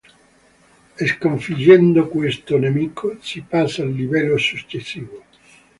[0.97, 5.25] Sconfiggendo questo nemico si passa al livello successivo.